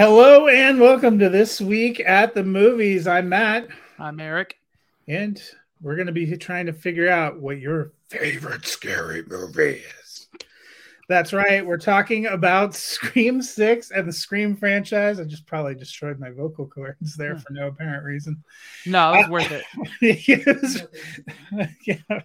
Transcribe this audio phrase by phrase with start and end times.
[0.00, 3.06] Hello and welcome to this week at the movies.
[3.06, 3.68] I'm Matt.
[3.98, 4.56] I'm Eric.
[5.06, 5.38] And
[5.82, 9.99] we're going to be trying to figure out what your favorite scary movie is.
[11.10, 11.66] That's right.
[11.66, 15.18] We're talking about Scream 6 and the Scream franchise.
[15.18, 18.40] I just probably destroyed my vocal cords there for no apparent reason.
[18.86, 19.64] No, it was uh, worth it.
[20.28, 20.86] it was,
[21.84, 22.20] yeah,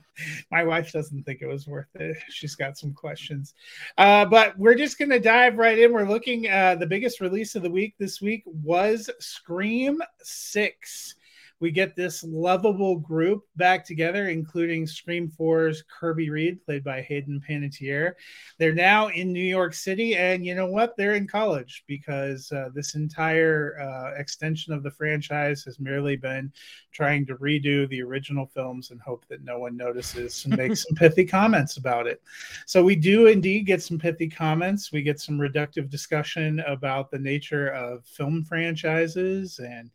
[0.52, 2.16] my wife doesn't think it was worth it.
[2.29, 3.55] She's got some questions.
[3.98, 5.91] Uh, but we're just going to dive right in.
[5.91, 11.15] We're looking uh, the biggest release of the week this week was Scream 6
[11.59, 17.41] we get this lovable group back together, including Scream 4's Kirby Reed, played by Hayden
[17.47, 18.13] Panettiere.
[18.59, 20.97] They're now in New York City, and you know what?
[20.97, 26.51] They're in college because uh, this entire uh, extension of the franchise has merely been
[26.91, 30.95] trying to redo the original films and hope that no one notices and make some
[30.95, 32.21] pithy comments about it.
[32.65, 34.91] So we do indeed get some pithy comments.
[34.91, 39.90] We get some reductive discussion about the nature of film franchises and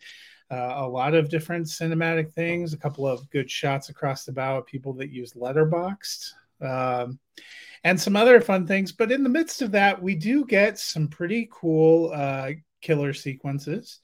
[0.51, 4.59] uh, a lot of different cinematic things, a couple of good shots across the bow
[4.59, 7.19] of people that use Letterboxd, um,
[7.85, 8.93] and some other fun things.
[8.93, 14.01] But in the midst of that, we do get some pretty cool uh, killer sequences.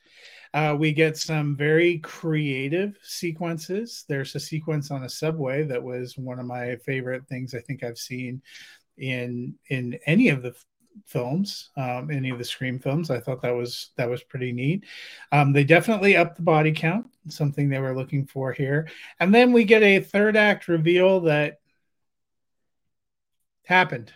[0.55, 4.05] Uh, we get some very creative sequences.
[4.09, 7.83] There's a sequence on a subway that was one of my favorite things I think
[7.83, 8.41] I've seen
[8.97, 10.55] in in any of the
[11.05, 13.11] films, um, any of the Scream films.
[13.11, 14.85] I thought that was that was pretty neat.
[15.33, 18.89] Um, they definitely upped the body count, something they were looking for here.
[19.21, 21.59] And then we get a third act reveal that
[23.65, 24.13] happened.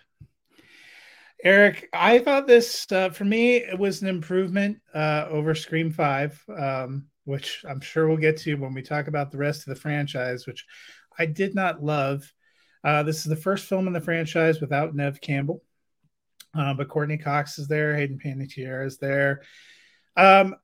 [1.43, 6.43] Eric, I thought this uh, for me it was an improvement uh, over Scream Five,
[6.55, 9.81] um, which I'm sure we'll get to when we talk about the rest of the
[9.81, 10.67] franchise, which
[11.19, 12.31] I did not love.
[12.83, 15.63] Uh, this is the first film in the franchise without Neve Campbell.
[16.57, 19.43] Uh, but Courteney Cox is there, Hayden Panettiere is there.
[20.17, 20.57] Um,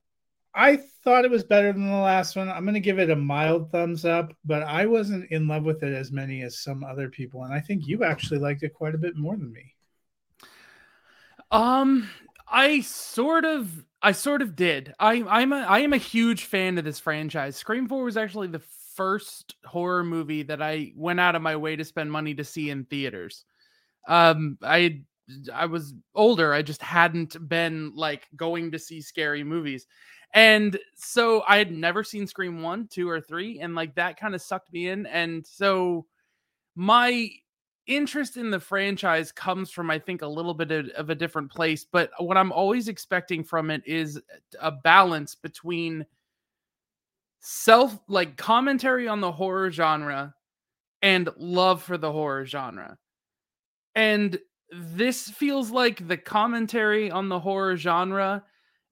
[0.53, 2.49] I thought it was better than the last one.
[2.49, 5.83] I'm going to give it a mild thumbs up, but I wasn't in love with
[5.83, 8.95] it as many as some other people, and I think you actually liked it quite
[8.95, 9.75] a bit more than me.
[11.51, 12.09] Um,
[12.49, 14.93] I sort of, I sort of did.
[14.99, 17.55] I, I'm a, I am a huge fan of this franchise.
[17.55, 18.63] Scream Four was actually the
[18.95, 22.71] first horror movie that I went out of my way to spend money to see
[22.71, 23.45] in theaters.
[24.07, 25.03] Um, I
[25.53, 26.53] I was older.
[26.53, 29.87] I just hadn't been like going to see scary movies.
[30.33, 34.35] And so I had never seen Scream 1, 2 or 3 and like that kind
[34.35, 36.05] of sucked me in and so
[36.75, 37.29] my
[37.87, 41.51] interest in the franchise comes from I think a little bit of, of a different
[41.51, 44.21] place, but what I'm always expecting from it is
[44.59, 46.05] a balance between
[47.39, 50.35] self like commentary on the horror genre
[51.01, 52.97] and love for the horror genre.
[53.95, 54.37] And
[54.71, 58.43] this feels like the commentary on the horror genre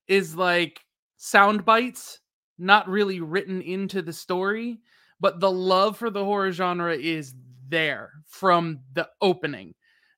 [0.07, 0.81] is like
[1.17, 2.19] sound bites,
[2.57, 4.79] not really written into the story,
[5.19, 7.33] but the love for the horror genre is
[7.67, 9.73] there from the opening.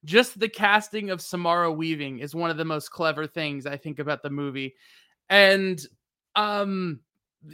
[0.05, 3.99] Just the casting of Samara Weaving is one of the most clever things I think
[3.99, 4.75] about the movie.
[5.29, 5.81] And
[6.35, 6.99] um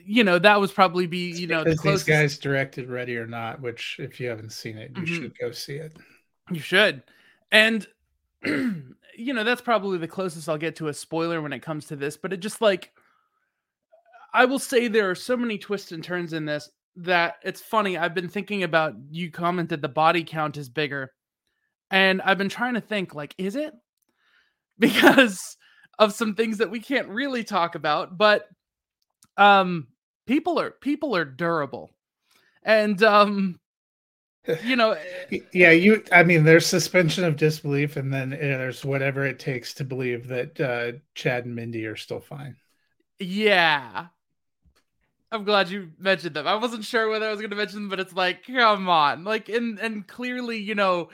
[0.06, 3.62] you know that was probably be you know the these guys directed Ready or Not,
[3.62, 5.16] which if you haven't seen it, you mm-hmm.
[5.16, 5.96] should go see it.
[6.52, 7.04] You should.
[7.52, 7.88] And
[9.18, 11.96] you know, that's probably the closest I'll get to a spoiler when it comes to
[11.96, 12.92] this, but it just like
[14.34, 17.98] I will say there are so many twists and turns in this that it's funny.
[17.98, 21.12] I've been thinking about you commented the body count is bigger.
[21.92, 23.74] And I've been trying to think like is it?
[24.80, 25.56] Because
[26.00, 28.48] of some things that we can't really talk about, but
[29.38, 29.88] um
[30.26, 31.92] people are people are durable.
[32.64, 33.60] And um
[34.64, 34.96] you know
[35.54, 39.86] yeah you i mean there's suspension of disbelief and then there's whatever it takes to
[39.86, 42.56] believe that uh chad and mindy are still fine.
[43.20, 44.08] Yeah.
[45.32, 46.46] I'm glad you mentioned them.
[46.46, 49.24] I wasn't sure whether i was going to mention them but it's like come on.
[49.24, 51.10] Like and and clearly you know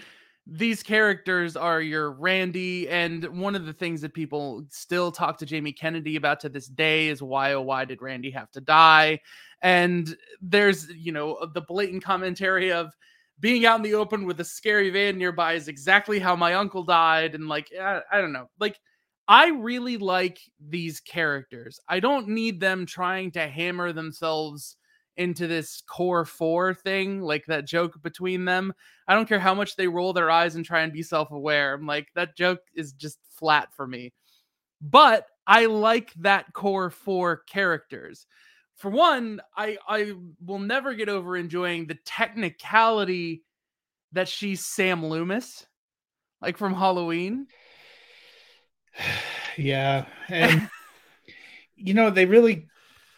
[0.47, 5.45] these characters are your randy and one of the things that people still talk to
[5.45, 9.19] jamie kennedy about to this day is why oh why did randy have to die?
[9.61, 12.91] And there's you know the blatant commentary of
[13.39, 16.83] being out in the open with a scary van nearby is exactly how my uncle
[16.83, 18.49] died and like I, I don't know.
[18.59, 18.79] Like
[19.27, 20.39] i really like
[20.69, 21.79] these characters.
[21.87, 24.75] I don't need them trying to hammer themselves
[25.17, 28.73] into this core four thing like that joke between them.
[29.07, 31.85] I don't care how much they roll their eyes and try and be self-aware i'm
[31.85, 34.13] like that joke is just flat for me.
[34.81, 38.25] But i like that core four characters
[38.79, 43.43] for one, I I will never get over enjoying the technicality
[44.13, 45.67] that she's Sam Loomis,
[46.41, 47.47] like from Halloween.
[49.57, 50.69] Yeah, and
[51.75, 52.67] you know, they really,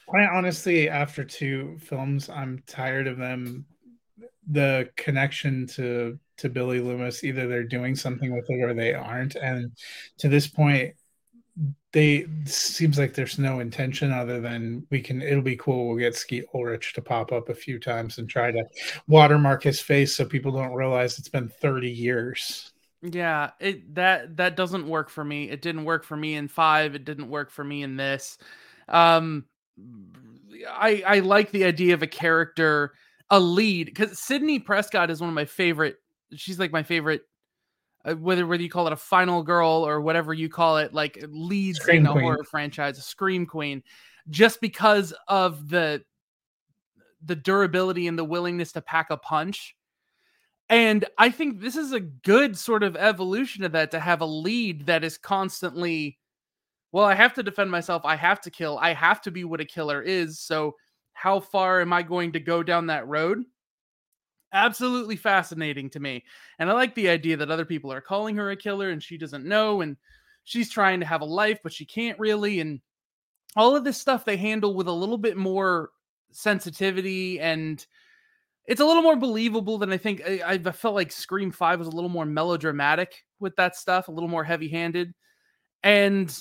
[0.07, 3.65] quite honestly, after two films, I'm tired of them.
[4.49, 9.35] The connection to to Billy Loomis, either they're doing something with it or they aren't.
[9.35, 9.71] And
[10.17, 10.95] to this point,
[11.91, 15.89] they seems like there's no intention other than we can it'll be cool.
[15.89, 18.63] We'll get Skeet Ulrich to pop up a few times and try to
[19.07, 22.71] watermark his face so people don't realize it's been 30 years.
[23.01, 25.49] Yeah it that that doesn't work for me.
[25.49, 26.95] It didn't work for me in five.
[26.95, 28.37] It didn't work for me in this.
[28.87, 29.45] Um
[30.69, 32.93] i i like the idea of a character
[33.29, 35.95] a lead because sidney prescott is one of my favorite
[36.35, 37.23] she's like my favorite
[38.05, 41.23] uh, whether whether you call it a final girl or whatever you call it, like
[41.29, 42.23] leads scream in a queen.
[42.23, 43.83] horror franchise, a scream queen,
[44.29, 46.03] just because of the
[47.23, 49.75] the durability and the willingness to pack a punch.
[50.69, 54.25] And I think this is a good sort of evolution of that to have a
[54.25, 56.17] lead that is constantly,
[56.93, 58.03] well, I have to defend myself.
[58.05, 58.79] I have to kill.
[58.79, 60.39] I have to be what a killer is.
[60.39, 60.75] So,
[61.13, 63.43] how far am I going to go down that road?
[64.53, 66.23] Absolutely fascinating to me.
[66.59, 69.17] And I like the idea that other people are calling her a killer and she
[69.17, 69.97] doesn't know and
[70.43, 72.81] she's trying to have a life but she can't really and
[73.55, 75.89] all of this stuff they handle with a little bit more
[76.31, 77.85] sensitivity and
[78.65, 81.87] it's a little more believable than I think I, I felt like Scream 5 was
[81.87, 85.13] a little more melodramatic with that stuff, a little more heavy-handed.
[85.83, 86.37] And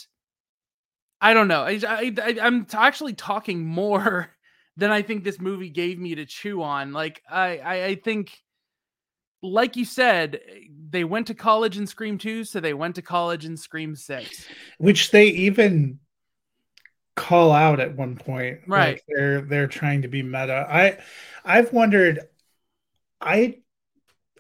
[1.21, 1.63] I don't know.
[1.63, 4.31] I, I, I'm actually talking more
[4.81, 6.93] than I think this movie gave me to chew on.
[6.93, 8.41] Like I, I, I think,
[9.43, 13.03] like you said, eh, they went to college in Scream Two, so they went to
[13.03, 14.47] college in Scream Six,
[14.79, 16.01] which they even
[17.15, 18.61] call out at one point.
[18.67, 20.67] Right, like they're they're trying to be meta.
[20.69, 20.99] I,
[21.45, 22.21] I've wondered.
[23.21, 23.59] I,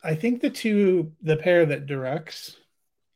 [0.02, 2.56] I think the two the pair that directs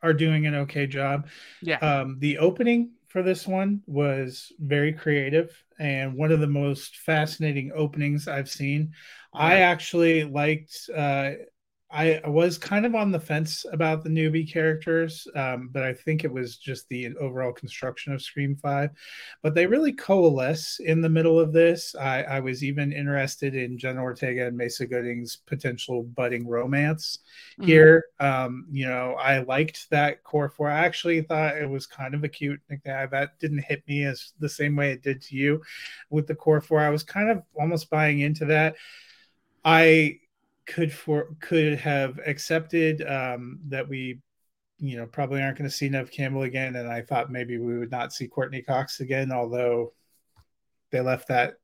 [0.03, 1.29] are doing an okay job.
[1.63, 1.79] Yeah.
[1.79, 7.73] Um, the opening for this one was very creative and one of the most fascinating
[7.75, 8.93] openings I've seen.
[9.33, 11.31] I actually liked uh,
[11.95, 16.25] I was kind of on the fence about the newbie characters, um, but I think
[16.25, 18.91] it was just the overall construction of Scream 5.
[19.43, 21.95] But they really coalesce in the middle of this.
[21.95, 27.21] I, I was even interested in Jenna Ortega and Mason Gooding's potential budding romance
[27.61, 27.69] mm-hmm.
[27.69, 28.07] here.
[28.19, 30.69] Um, you know, I liked that core four.
[30.69, 33.09] I actually thought it was kind of a cute nickname.
[33.13, 35.63] That didn't hit me as the same way it did to you
[36.11, 36.81] with the core four.
[36.81, 38.75] I was kind of almost buying into that.
[39.65, 40.19] I
[40.67, 44.21] could for could have accepted um, that we
[44.79, 47.79] you know probably aren't going to see Neve Campbell again, and I thought maybe we
[47.79, 49.93] would not see Courteney Cox again, although
[50.91, 51.55] they left that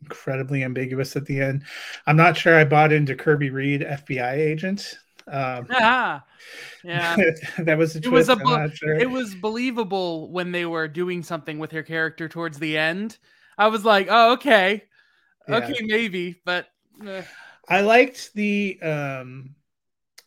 [0.00, 1.64] incredibly ambiguous at the end.
[2.06, 4.98] I'm not sure I bought into Kirby Reed, FBI agent.
[5.26, 6.20] Um, yeah,
[6.82, 7.16] yeah,
[7.58, 7.96] that was.
[7.96, 8.94] It was, a, sure.
[8.94, 13.18] it was believable when they were doing something with her character towards the end.
[13.56, 14.84] I was like, oh, okay,
[15.48, 15.56] yeah.
[15.56, 16.68] okay, maybe, but.
[17.06, 17.22] Eh.
[17.68, 19.54] I liked the um,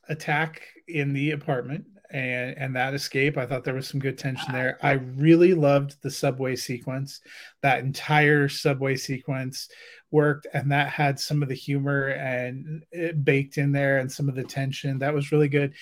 [0.09, 3.37] attack in the apartment and and that escape.
[3.37, 4.77] I thought there was some good tension there.
[4.81, 7.21] I really loved the subway sequence.
[7.61, 9.69] That entire subway sequence
[10.11, 12.83] worked, and that had some of the humor and
[13.23, 14.99] baked in there, and some of the tension.
[14.99, 15.73] That was really good.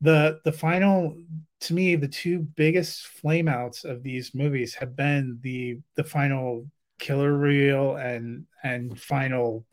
[0.00, 1.16] The the final
[1.60, 6.66] to me, the two biggest flameouts of these movies have been the the final
[6.98, 9.66] killer reel and and final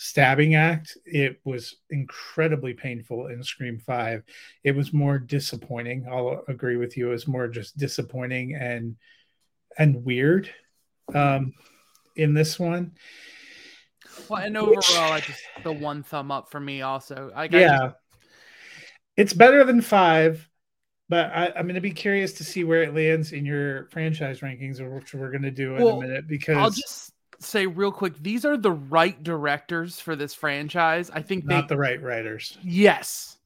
[0.00, 4.22] stabbing act it was incredibly painful in scream 5
[4.62, 8.94] it was more disappointing i'll agree with you it was more just disappointing and
[9.76, 10.48] and weird
[11.14, 11.52] um
[12.18, 12.92] in this one.
[14.28, 17.30] Well and overall Which, i just the one thumb up for me also.
[17.34, 17.92] I, yeah.
[19.16, 20.48] it's better than five
[21.08, 24.40] but I, am going to be curious to see where it lands in your franchise
[24.40, 26.28] rankings, which we're going to do in well, a minute.
[26.28, 31.10] Because I'll just say real quick these are the right directors for this franchise.
[31.12, 32.58] I think not they, the right writers.
[32.62, 33.36] Yes.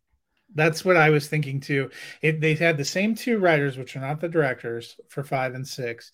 [0.55, 1.91] That's what I was thinking too.
[2.21, 5.67] It, they had the same two writers, which are not the directors for five and
[5.67, 6.13] six,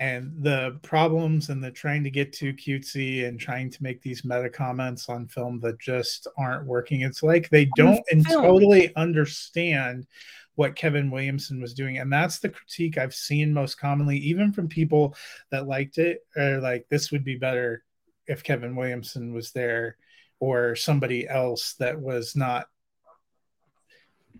[0.00, 4.24] and the problems and the trying to get too cutesy and trying to make these
[4.24, 7.02] meta comments on film that just aren't working.
[7.02, 10.06] It's like they don't and totally understand
[10.54, 11.98] what Kevin Williamson was doing.
[11.98, 15.14] And that's the critique I've seen most commonly, even from people
[15.50, 17.84] that liked it, or like this would be better
[18.26, 19.96] if Kevin Williamson was there
[20.38, 22.68] or somebody else that was not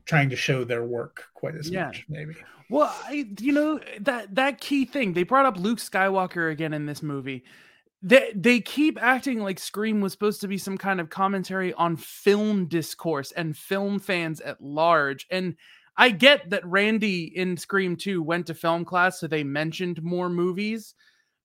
[0.04, 1.86] trying to show their work quite as yeah.
[1.86, 2.34] much maybe
[2.68, 6.86] well I, you know that that key thing they brought up luke skywalker again in
[6.86, 7.44] this movie
[8.02, 11.96] they they keep acting like scream was supposed to be some kind of commentary on
[11.96, 15.56] film discourse and film fans at large and
[16.00, 20.30] I get that Randy in Scream 2 went to film class, so they mentioned more
[20.30, 20.94] movies,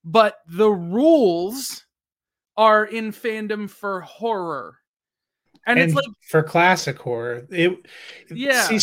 [0.05, 1.85] but the rules
[2.55, 4.77] are in fandom for horror.
[5.67, 7.48] And, and, it's like for classic horror.
[7.50, 7.86] It
[8.29, 8.67] yeah.
[8.67, 8.79] See,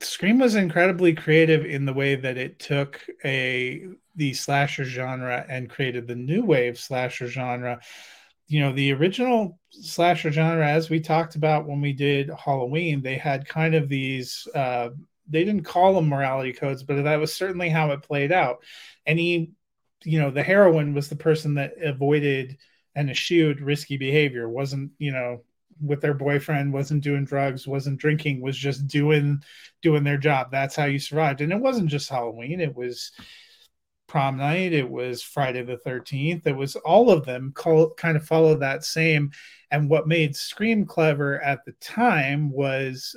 [0.00, 5.70] Scream was incredibly creative in the way that it took a the slasher genre and
[5.70, 7.80] created the new wave slasher genre.
[8.48, 13.16] You know, the original slasher genre, as we talked about when we did Halloween, they
[13.16, 14.46] had kind of these.
[14.54, 14.90] Uh,
[15.28, 18.62] they didn't call them morality codes, but that was certainly how it played out.
[19.06, 19.50] Any,
[20.04, 22.58] you know, the heroine was the person that avoided
[22.94, 24.48] and eschewed risky behavior.
[24.48, 25.42] wasn't You know,
[25.80, 29.42] with their boyfriend, wasn't doing drugs, wasn't drinking, was just doing
[29.82, 30.50] doing their job.
[30.50, 31.40] That's how you survived.
[31.40, 33.12] And it wasn't just Halloween, it was
[34.06, 38.26] prom night, it was Friday the 13th, it was all of them call, kind of
[38.26, 39.30] follow that same.
[39.70, 43.16] And what made Scream clever at the time was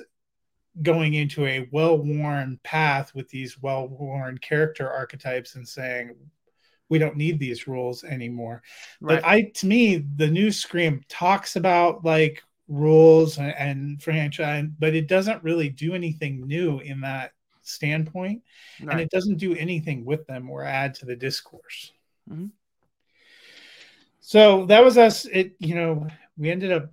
[0.82, 6.14] going into a well-worn path with these well-worn character archetypes and saying
[6.88, 8.62] we don't need these rules anymore.
[9.00, 9.16] Right.
[9.16, 14.94] But I to me the new Scream talks about like rules and, and franchise, but
[14.94, 18.42] it doesn't really do anything new in that standpoint,
[18.80, 18.92] right.
[18.92, 21.92] and it doesn't do anything with them or add to the discourse.
[22.30, 22.46] Mm-hmm.
[24.20, 25.24] So that was us.
[25.26, 26.06] It you know
[26.38, 26.90] we ended up.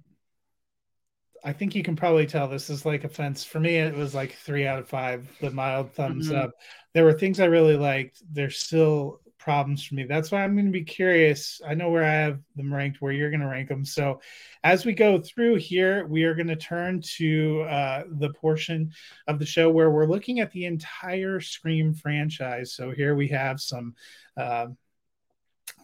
[1.44, 3.78] I think you can probably tell this is like offense for me.
[3.78, 6.38] It was like three out of five, the mild thumbs mm-hmm.
[6.38, 6.52] up.
[6.94, 8.22] There were things I really liked.
[8.34, 10.04] There's still problems for me.
[10.04, 11.62] That's why I'm going to be curious.
[11.66, 13.86] I know where I have them ranked, where you're going to rank them.
[13.86, 14.20] So,
[14.62, 18.92] as we go through here, we are going to turn to uh, the portion
[19.26, 22.74] of the show where we're looking at the entire Scream franchise.
[22.74, 23.96] So, here we have some.
[24.36, 24.68] Uh,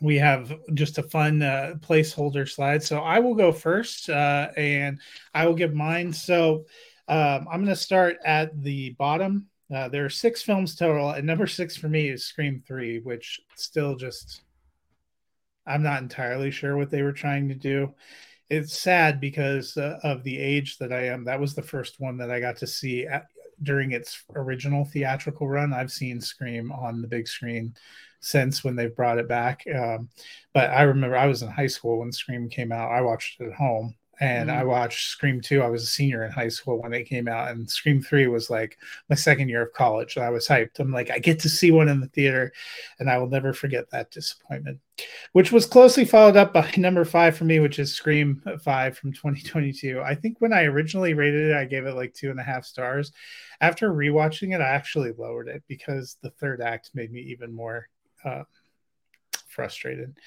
[0.01, 2.84] we have just a fun uh, placeholder slide.
[2.84, 5.00] So I will go first uh, and
[5.34, 6.12] I will give mine.
[6.12, 6.65] So
[7.08, 11.25] um, I'm going to start at the bottom uh, there are six films total, and
[11.25, 14.41] number six for me is Scream Three, which still just
[15.65, 17.93] I'm not entirely sure what they were trying to do.
[18.50, 21.25] It's sad because uh, of the age that I am.
[21.25, 23.25] That was the first one that I got to see at,
[23.62, 25.74] during its original theatrical run.
[25.74, 27.75] I've seen Scream on the big screen
[28.20, 29.63] since when they've brought it back.
[29.74, 30.10] Um,
[30.53, 32.91] but I remember I was in high school when Scream came out.
[32.91, 34.60] I watched it at home and mm-hmm.
[34.60, 35.62] I watched Scream 2.
[35.62, 38.50] I was a senior in high school when they came out, and Scream 3 was
[38.50, 38.77] like
[39.10, 40.17] my second year of college.
[40.17, 40.79] I was hyped.
[40.79, 42.53] I'm like, I get to see one in the theater,
[43.00, 44.79] and I will never forget that disappointment,
[45.32, 49.13] which was closely followed up by number five for me, which is Scream 5 from
[49.13, 50.01] 2022.
[50.01, 52.65] I think when I originally rated it, I gave it like two and a half
[52.65, 53.12] stars.
[53.62, 57.88] After rewatching it, I actually lowered it because the third act made me even more.
[58.24, 58.43] Uh,
[59.53, 60.17] frustrated.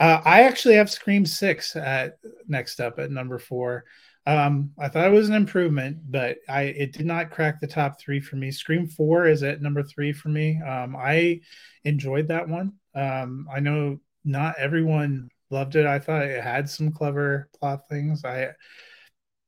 [0.00, 3.84] Uh, I actually have Scream Six at next up at number four.
[4.26, 8.00] Um, I thought it was an improvement, but I it did not crack the top
[8.00, 8.50] three for me.
[8.50, 10.60] Scream Four is at number three for me.
[10.62, 11.40] Um, I
[11.84, 12.72] enjoyed that one.
[12.94, 15.86] Um, I know not everyone loved it.
[15.86, 18.24] I thought it had some clever plot things.
[18.24, 18.48] I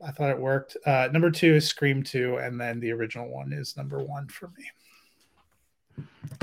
[0.00, 0.76] I thought it worked.
[0.86, 4.48] Uh, number two is Scream Two, and then the original one is number one for
[4.56, 4.64] me.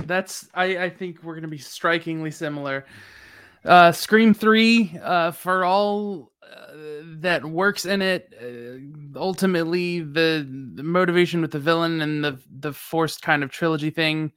[0.06, 2.86] That's I, I think we're gonna be strikingly similar.
[3.64, 6.74] Uh, Scream Three, uh, for all uh,
[7.20, 12.74] that works in it, uh, ultimately the, the motivation with the villain and the the
[12.74, 14.32] forced kind of trilogy thing.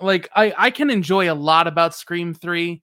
[0.00, 2.82] Like I I can enjoy a lot about Scream Three.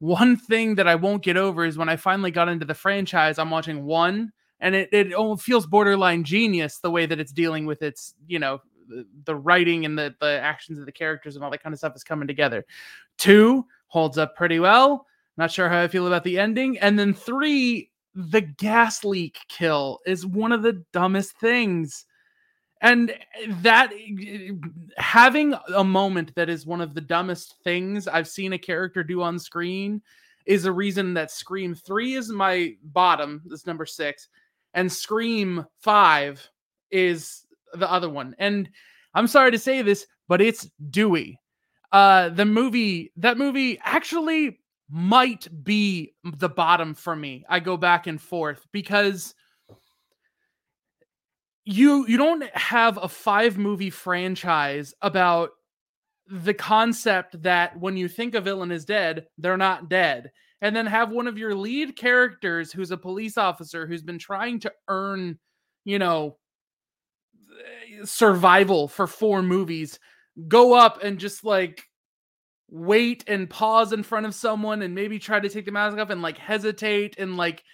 [0.00, 3.38] One thing that I won't get over is when I finally got into the franchise.
[3.38, 7.82] I'm watching one, and it it feels borderline genius the way that it's dealing with
[7.82, 8.60] its you know
[9.24, 11.96] the, writing and the, the actions of the characters and all that kind of stuff
[11.96, 12.64] is coming together.
[13.16, 15.06] Two holds up pretty well.
[15.36, 16.78] Not sure how I feel about the ending.
[16.78, 22.04] And then three, the gas leak kill is one of the dumbest things.
[22.80, 23.14] And
[23.62, 23.92] that
[24.96, 29.22] having a moment that is one of the dumbest things I've seen a character do
[29.22, 30.02] on screen
[30.46, 34.28] is a reason that Scream 3 is my bottom, this number six,
[34.74, 36.50] and Scream 5
[36.90, 38.34] is the other one.
[38.38, 38.68] And
[39.14, 41.40] I'm sorry to say this, but it's Dewey.
[41.92, 44.60] Uh, the movie, that movie actually
[44.90, 47.44] might be the bottom for me.
[47.48, 49.34] I go back and forth because
[51.64, 55.50] you you don't have a five movie franchise about
[56.26, 60.30] the concept that when you think a villain is dead, they're not dead.
[60.60, 64.60] And then have one of your lead characters who's a police officer who's been trying
[64.60, 65.38] to earn,
[65.84, 66.36] you know,
[67.58, 69.98] Eh, survival for four movies
[70.46, 71.84] go up and just like
[72.70, 76.10] wait and pause in front of someone and maybe try to take the mask off
[76.10, 77.64] and like hesitate and like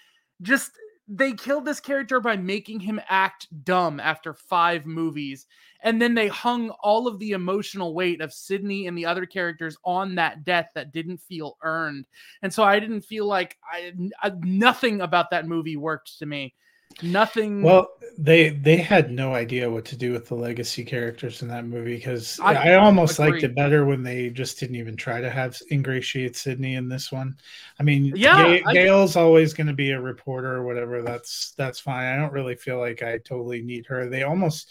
[0.41, 0.71] just
[1.07, 5.47] they killed this character by making him act dumb after five movies
[5.83, 9.77] and then they hung all of the emotional weight of Sidney and the other characters
[9.85, 12.07] on that death that didn't feel earned
[12.43, 16.27] and so i didn't feel like I, I uh, nothing about that movie worked to
[16.27, 16.55] me
[17.03, 21.49] nothing Well, they they had no idea what to do with the legacy characters in
[21.49, 25.21] that movie because I I, almost liked it better when they just didn't even try
[25.21, 27.37] to have ingratiate Sidney in this one.
[27.81, 31.03] I mean, Yeah, I- Gail's always going to be a reporter or whatever.
[31.03, 32.05] That's that's fine.
[32.05, 34.09] I don't really feel like I totally need her.
[34.09, 34.71] They almost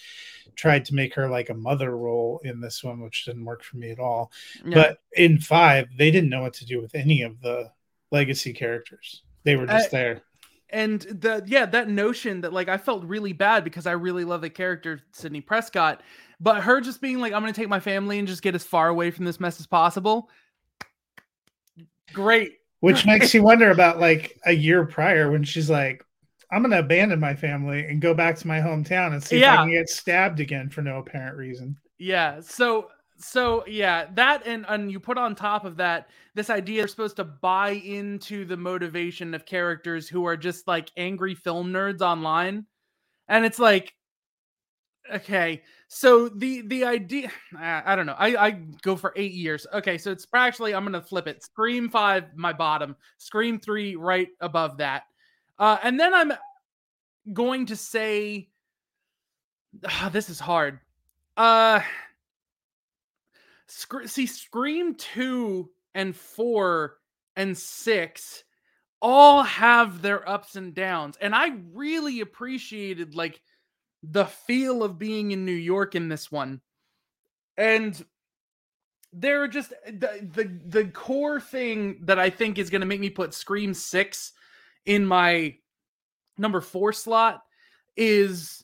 [0.55, 3.77] tried to make her like a mother role in this one, which didn't work for
[3.77, 4.31] me at all.
[4.65, 7.71] But in five, they didn't know what to do with any of the
[8.11, 9.23] legacy characters.
[9.43, 10.21] They were just I- there.
[10.73, 14.41] And the yeah that notion that like i felt really bad because i really love
[14.41, 16.01] the character sidney prescott
[16.39, 18.87] but her just being like i'm gonna take my family and just get as far
[18.89, 20.29] away from this mess as possible.
[22.11, 22.53] Great.
[22.79, 26.03] Which makes you wonder about like a year prior when she's like
[26.51, 29.43] i'm going to abandon my family and go back to my hometown and see if
[29.43, 31.77] i can get stabbed again for no apparent reason.
[31.99, 32.89] Yeah so
[33.23, 37.15] so yeah that and and you put on top of that this idea you're supposed
[37.17, 42.65] to buy into the motivation of characters who are just like angry film nerds online.
[43.29, 43.93] And it's like
[45.13, 48.51] okay so the the idea i, I don't know I, I
[48.83, 49.67] go for eight years.
[49.73, 54.29] Okay so it's actually i'm gonna flip it scream five my bottom scream three right
[54.41, 55.03] above that.
[55.59, 56.33] Uh and then i'm
[57.33, 58.49] going to say
[60.11, 60.79] this is hard.
[61.37, 61.81] Uh
[63.75, 66.95] Sc- see scream 2 and 4
[67.35, 68.43] and 6
[69.01, 73.41] all have their ups and downs and i really appreciated like
[74.03, 76.61] the feel of being in new york in this one
[77.57, 78.05] and
[79.11, 82.87] there are just eh, the, the the core thing that i think is going to
[82.87, 84.33] make me put scream 6
[84.85, 85.55] in my
[86.37, 87.41] number 4 slot
[87.97, 88.62] is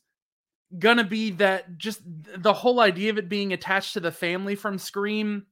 [0.78, 4.78] gonna be that just the whole idea of it being attached to the family from
[4.78, 5.46] Scream.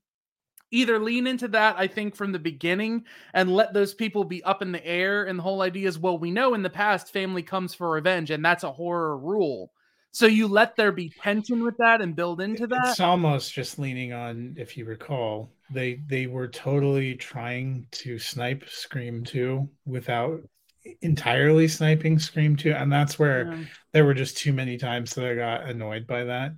[0.69, 4.62] Either lean into that, I think, from the beginning and let those people be up
[4.62, 5.23] in the air.
[5.23, 8.32] And the whole idea is, well, we know in the past family comes for revenge,
[8.32, 9.71] and that's a horror rule.
[10.12, 12.88] So you let there be tension with that and build into that.
[12.89, 18.67] it's almost just leaning on if you recall they they were totally trying to snipe
[18.67, 20.41] scream 2 without
[21.02, 23.60] entirely sniping scream 2 and that's where Yeah.
[23.93, 26.54] there were just too many times that i got annoyed by that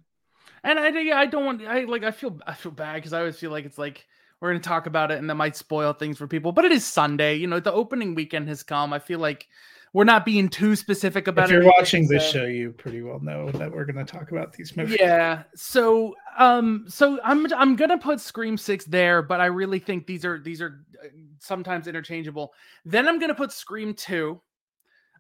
[0.64, 3.20] And I yeah, I don't want I like I feel I feel bad because I
[3.20, 4.06] always feel like it's like
[4.42, 6.52] we're gonna talk about it and that might spoil things for people.
[6.52, 8.92] But it is Sunday, you know, the opening weekend has come.
[8.94, 9.48] I feel like
[9.94, 11.56] we're not being too specific about it.
[11.56, 14.32] if you're watching this so- show you pretty well know that we're going to talk
[14.32, 15.44] about these movies Yeah.
[15.56, 20.26] So um so I'm I'm gonna put Scream 6 there, but I really think these
[20.26, 20.84] are these are
[21.40, 22.54] sometimes interchangeable.
[22.86, 24.40] Then I'm gonna put Scream 2.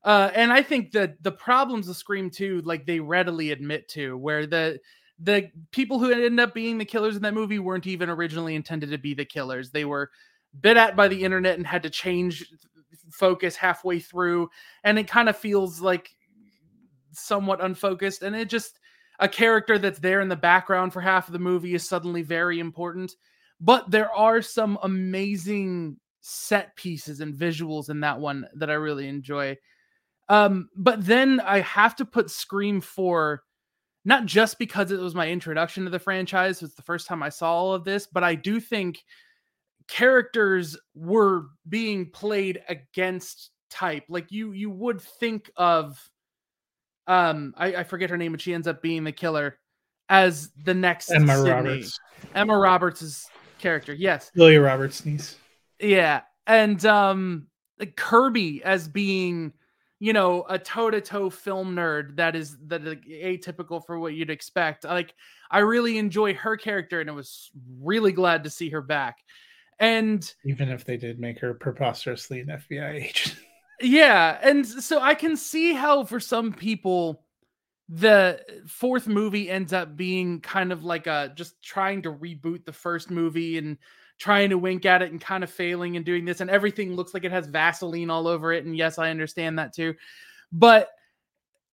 [0.04, 4.18] Uh and I think that the problems of Scream 2, like they readily admit to,
[4.18, 4.80] where the
[5.22, 8.90] the people who ended up being the killers in that movie weren't even originally intended
[8.92, 9.70] to be the killers.
[9.70, 10.10] They were
[10.62, 12.52] bit at by the internet and had to change
[13.12, 14.50] focus halfway through
[14.84, 16.12] and it kind of feels like
[17.12, 18.80] somewhat unfocused and it just
[19.20, 22.60] a character that's there in the background for half of the movie is suddenly very
[22.60, 23.16] important
[23.60, 29.08] but there are some amazing set pieces and visuals in that one that i really
[29.08, 29.56] enjoy.
[30.28, 33.42] Um but then i have to put scream 4
[34.06, 37.22] not just because it was my introduction to the franchise it was the first time
[37.22, 39.04] i saw all of this but i do think
[39.90, 44.04] characters were being played against type.
[44.08, 46.00] Like you you would think of
[47.08, 49.58] um I, I forget her name but she ends up being the killer
[50.10, 51.52] as the next emma Sidney.
[51.52, 52.00] roberts.
[52.36, 53.28] Emma roberts's
[53.58, 54.32] character yes.
[54.36, 55.36] Julia roberts niece
[55.80, 57.48] yeah and um
[57.96, 59.54] kirby as being
[60.00, 64.84] you know a toe-to-toe film nerd that is that is atypical for what you'd expect
[64.84, 65.14] like
[65.52, 69.18] i really enjoy her character and i was really glad to see her back
[69.80, 73.36] and even if they did make her preposterously an fbi agent.
[73.82, 77.24] Yeah, and so I can see how for some people
[77.88, 82.74] the fourth movie ends up being kind of like a just trying to reboot the
[82.74, 83.78] first movie and
[84.20, 87.14] trying to wink at it and kind of failing and doing this and everything looks
[87.14, 89.96] like it has Vaseline all over it and yes, I understand that too.
[90.52, 90.90] But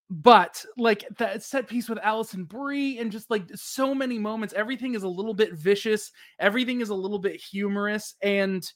[0.08, 4.94] but like that set piece with Alison Brie and just like so many moments everything
[4.94, 8.70] is a little bit vicious, everything is a little bit humorous and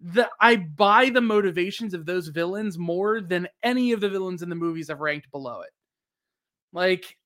[0.00, 4.48] the I buy the motivations of those villains more than any of the villains in
[4.48, 5.70] the movies I've ranked below it.
[6.72, 7.18] Like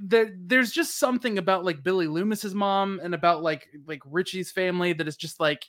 [0.00, 4.92] there, there's just something about like Billy Loomis's mom and about like like Richie's family
[4.92, 5.66] that is just like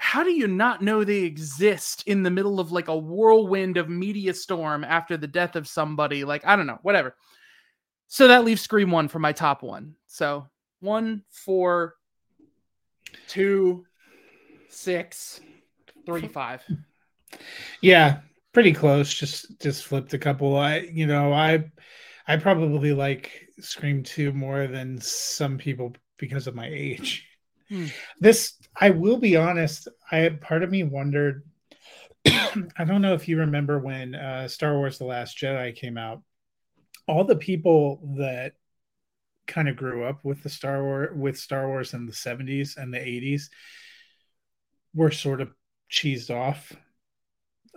[0.00, 3.90] how do you not know they exist in the middle of like a whirlwind of
[3.90, 6.24] media storm after the death of somebody?
[6.24, 7.16] Like, I don't know, whatever.
[8.08, 9.94] So that leaves Scream One for my top one.
[10.06, 10.48] So
[10.80, 11.96] one, four,
[13.28, 13.84] two,
[14.70, 15.42] six,
[16.06, 16.62] three, five.
[17.82, 18.20] Yeah,
[18.54, 19.12] pretty close.
[19.12, 20.56] Just just flipped a couple.
[20.56, 21.70] I you know, I
[22.30, 27.26] I probably like Scream 2 more than some people because of my age.
[27.68, 27.86] Hmm.
[28.20, 31.42] This I will be honest, I part of me wondered
[32.26, 36.22] I don't know if you remember when uh, Star Wars The Last Jedi came out.
[37.08, 38.52] All the people that
[39.48, 42.94] kind of grew up with the Star Wars with Star Wars in the 70s and
[42.94, 43.48] the 80s
[44.94, 45.50] were sort of
[45.90, 46.72] cheesed off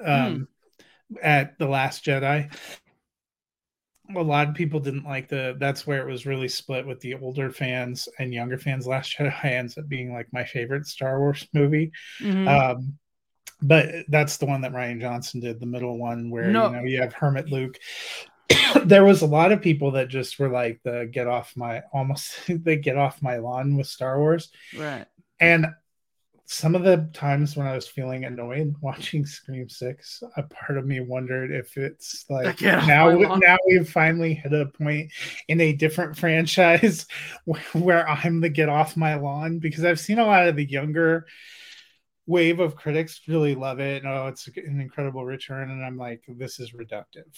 [0.05, 1.15] um, hmm.
[1.23, 2.53] at the Last Jedi.
[4.15, 5.55] A lot of people didn't like the.
[5.59, 8.85] That's where it was really split with the older fans and younger fans.
[8.85, 11.91] Last Jedi ends up being like my favorite Star Wars movie.
[12.19, 12.47] Mm-hmm.
[12.47, 12.97] Um,
[13.61, 16.67] but that's the one that Rian Johnson did, the middle one where no.
[16.67, 17.79] you know you have Hermit Luke.
[18.83, 22.35] there was a lot of people that just were like the get off my almost
[22.47, 24.49] they get off my lawn with Star Wars.
[24.77, 25.05] Right.
[25.39, 25.67] And
[26.45, 30.85] some of the times when I was feeling annoyed watching Scream Six, a part of
[30.85, 35.11] me wondered if it's like now now we've finally hit a point
[35.47, 37.05] in a different franchise
[37.73, 41.25] where I'm the get off my lawn because I've seen a lot of the younger
[42.25, 44.03] wave of critics really love it.
[44.05, 47.25] Oh, it's an incredible return, and I'm like, this is reductive.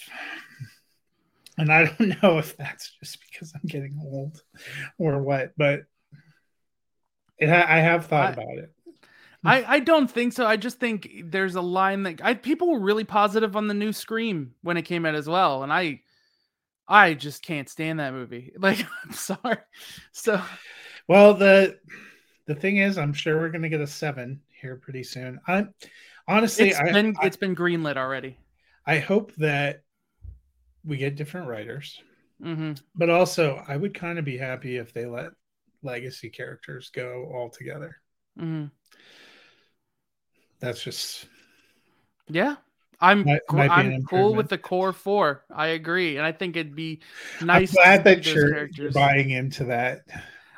[1.58, 4.42] And I don't know if that's just because I'm getting old
[4.98, 5.84] or what, but
[7.38, 8.75] it I have thought I, about it.
[9.44, 10.46] I, I don't think so.
[10.46, 13.92] I just think there's a line that I people were really positive on the new
[13.92, 16.00] Scream when it came out as well, and I
[16.88, 18.52] I just can't stand that movie.
[18.58, 19.58] Like I'm sorry.
[20.12, 20.40] So
[21.08, 21.78] well the
[22.46, 25.40] the thing is I'm sure we're gonna get a seven here pretty soon.
[25.46, 25.74] I'm
[26.26, 28.38] honestly it's I, been I, it's been greenlit already.
[28.86, 29.82] I hope that
[30.84, 32.00] we get different writers.
[32.42, 32.72] Mm-hmm.
[32.94, 35.30] But also I would kind of be happy if they let
[35.82, 37.96] legacy characters go altogether.
[38.38, 38.66] Mm-hmm
[40.60, 41.26] that's just
[42.28, 42.56] yeah.
[42.98, 45.44] I'm might, might I'm cool with the core four.
[45.54, 47.02] I agree, and I think it'd be
[47.42, 47.70] nice.
[47.70, 50.06] I'm glad that you're, you're buying into that.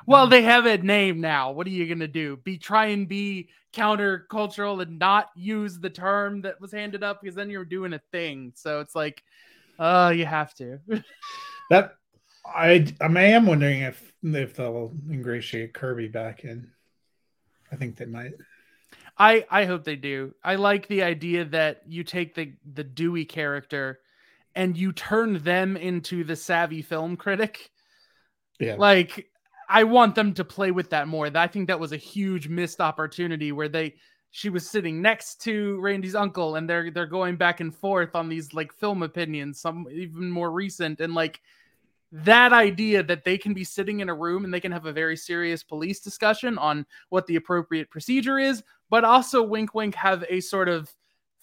[0.07, 1.51] Well, they have a name now.
[1.51, 2.37] What are you gonna do?
[2.37, 7.35] Be try and be countercultural and not use the term that was handed up because
[7.35, 8.53] then you're doing a thing.
[8.55, 9.23] So it's like,
[9.79, 10.79] oh, uh, you have to.
[11.71, 11.97] that
[12.47, 16.71] I I am wondering if if they'll ingratiate Kirby back in.
[17.73, 18.33] I think they might.
[19.19, 20.35] I I hope they do.
[20.45, 24.01] I like the idea that you take the the Dewey character
[24.55, 27.71] and you turn them into the savvy film critic.
[28.61, 28.77] Yeah.
[28.79, 29.29] Like
[29.69, 31.31] I want them to play with that more.
[31.35, 33.95] I think that was a huge missed opportunity where they
[34.31, 38.29] she was sitting next to Randy's uncle and they're they're going back and forth on
[38.29, 41.41] these like film opinions, some even more recent and like
[42.11, 44.93] that idea that they can be sitting in a room and they can have a
[44.93, 50.25] very serious police discussion on what the appropriate procedure is, but also wink wink have
[50.29, 50.91] a sort of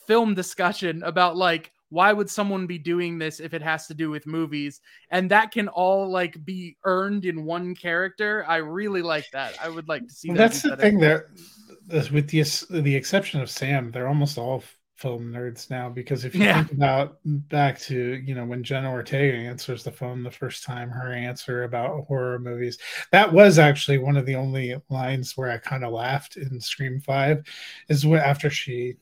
[0.08, 4.10] film discussion about like why would someone be doing this if it has to do
[4.10, 4.82] with movies?
[5.12, 8.43] And that can all like be earned in one character.
[8.47, 9.56] I really like that.
[9.63, 11.28] I would like to see well, that that's the thing there
[12.12, 14.63] with the the exception of sam they're almost all
[14.95, 16.63] film nerds now because if you yeah.
[16.63, 20.89] think about back to you know when Jenna Ortega answers the phone the first time
[20.89, 22.77] her answer about horror movies
[23.12, 27.01] that was actually one of the only lines where I kind of laughed in Scream
[27.01, 27.43] 5
[27.89, 28.95] is when after she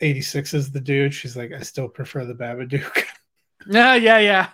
[0.00, 3.04] 86 is the dude she's like I still prefer the Babadook.
[3.68, 4.48] Yeah yeah yeah.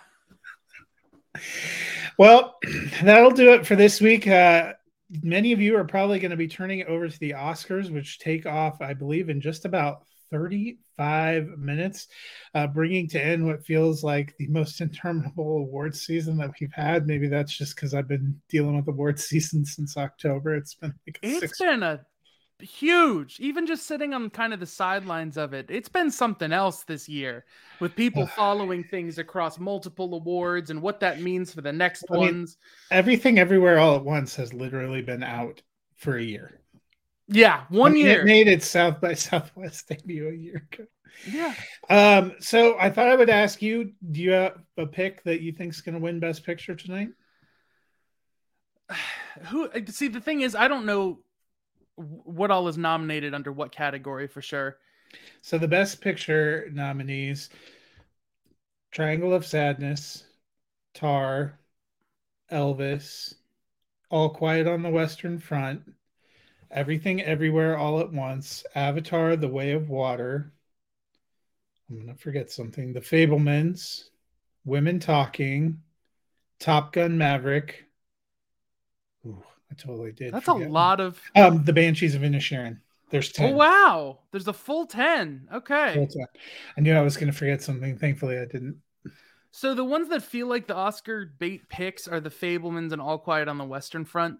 [2.17, 2.55] Well
[3.03, 4.27] that'll do it for this week.
[4.27, 4.73] Uh
[5.21, 8.17] many of you are probably going to be turning it over to the Oscars, which
[8.17, 12.07] take off, I believe, in just about 35 minutes,
[12.55, 17.07] uh, bringing to end what feels like the most interminable awards season that we've had.
[17.07, 20.55] Maybe that's just because I've been dealing with awards season since October.
[20.55, 22.01] It's been like it's six- been a
[22.59, 26.83] huge even just sitting on kind of the sidelines of it it's been something else
[26.83, 27.43] this year
[27.81, 32.17] with people following things across multiple awards and what that means for the next I
[32.17, 32.57] ones
[32.89, 35.61] mean, everything everywhere all at once has literally been out
[35.95, 36.62] for a year
[37.27, 38.21] yeah, one year.
[38.21, 40.85] It made its South by Southwest debut a year ago.
[41.25, 41.53] Yeah.
[41.89, 45.51] Um, so I thought I would ask you, do you have a pick that you
[45.51, 47.09] think is going to win Best Picture tonight?
[49.49, 51.19] Who see the thing is I don't know
[51.95, 54.77] what all is nominated under what category for sure.
[55.41, 57.49] So the Best Picture nominees
[58.91, 60.23] Triangle of Sadness,
[60.93, 61.59] Tar,
[62.51, 63.33] Elvis,
[64.09, 65.81] All Quiet on the Western Front,
[66.73, 70.51] Everything Everywhere All at Once, Avatar The Way of Water.
[71.89, 72.93] I'm going to forget something.
[72.93, 74.09] The Fabelmans,
[74.65, 75.81] Women Talking,
[76.59, 77.85] Top Gun Maverick.
[79.25, 80.33] Ooh, I totally did.
[80.33, 80.67] That's forget.
[80.67, 81.21] a lot of.
[81.35, 82.79] Um, The Banshees of Inisherin.
[83.11, 83.53] There's 10.
[83.53, 84.19] Oh, wow.
[84.31, 85.49] There's a full 10.
[85.53, 85.93] Okay.
[85.93, 86.25] Full 10.
[86.75, 87.95] I knew I was going to forget something.
[87.95, 88.77] Thankfully, I didn't.
[89.51, 93.19] So the ones that feel like the Oscar bait picks are the Fabelmans and All
[93.19, 94.39] Quiet on the Western Front.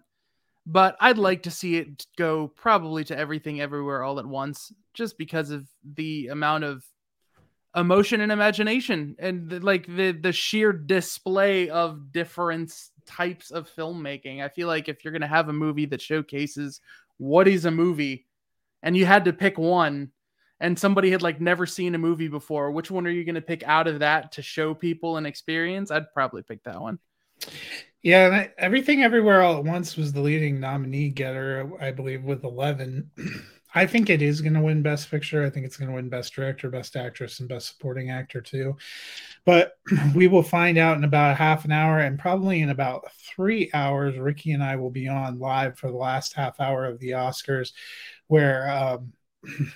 [0.66, 5.18] But I'd like to see it go probably to everything everywhere all at once, just
[5.18, 6.84] because of the amount of
[7.76, 12.72] emotion and imagination and the, like the the sheer display of different
[13.04, 14.42] types of filmmaking.
[14.42, 16.80] I feel like if you're gonna have a movie that showcases
[17.18, 18.26] what is a movie,
[18.82, 20.12] and you had to pick one,
[20.60, 23.40] and somebody had like never seen a movie before, which one are you going to
[23.40, 25.90] pick out of that to show people an experience?
[25.90, 26.98] I'd probably pick that one.
[28.04, 32.44] Yeah, and everything everywhere all at once was the leading nominee getter, I believe, with
[32.44, 33.10] eleven.
[33.74, 35.42] I think it is going to win Best Picture.
[35.42, 38.76] I think it's going to win Best Director, Best Actress, and Best Supporting Actor too.
[39.46, 39.72] But
[40.14, 44.18] we will find out in about half an hour, and probably in about three hours,
[44.18, 47.72] Ricky and I will be on live for the last half hour of the Oscars,
[48.26, 49.14] where um,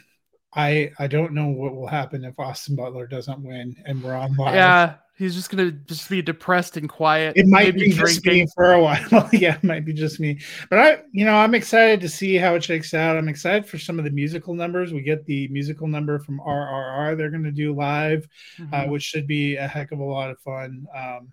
[0.55, 4.35] I I don't know what will happen if Austin Butler doesn't win and we're on
[4.35, 4.55] live.
[4.55, 7.37] Yeah, he's just gonna just be depressed and quiet.
[7.37, 8.07] It might be drinking.
[8.07, 9.29] just me for a while.
[9.33, 10.41] yeah, it might be just me.
[10.71, 13.17] But I, you know, I'm excited to see how it shakes out.
[13.17, 14.93] I'm excited for some of the musical numbers.
[14.93, 17.17] We get the musical number from RRR.
[17.17, 18.27] They're going to do live,
[18.59, 18.75] uh, mm-hmm.
[18.75, 20.87] uh, which should be a heck of a lot of fun.
[20.97, 21.33] Um,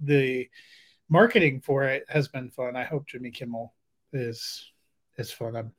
[0.00, 0.48] the
[1.08, 2.76] marketing for it has been fun.
[2.76, 3.74] I hope Jimmy Kimmel
[4.12, 4.70] is
[5.16, 5.56] is fun.
[5.56, 5.72] I'm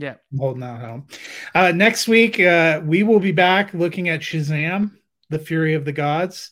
[0.00, 0.14] yeah.
[0.32, 1.06] I'm holding out home.
[1.54, 4.92] Uh, next week, uh, we will be back looking at Shazam,
[5.30, 6.50] The Fury of the Gods,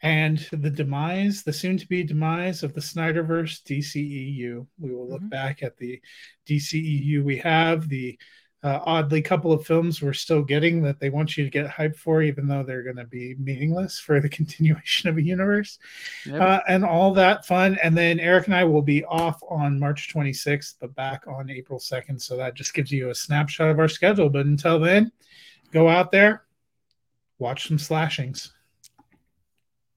[0.00, 4.66] and the demise, the soon to be demise of the Snyderverse DCEU.
[4.78, 5.28] We will look mm-hmm.
[5.28, 6.00] back at the
[6.48, 8.18] DCEU we have, the
[8.62, 11.96] uh, oddly couple of films we're still getting that they want you to get hyped
[11.96, 15.78] for, even though they're going to be meaningless for the continuation of a universe,
[16.24, 16.40] yep.
[16.40, 17.76] uh, and all that fun.
[17.82, 21.78] And then Eric and I will be off on March 26th, but back on April
[21.78, 22.20] 2nd.
[22.20, 24.28] So that just gives you a snapshot of our schedule.
[24.28, 25.10] But until then,
[25.72, 26.44] go out there,
[27.38, 28.52] watch some slashings.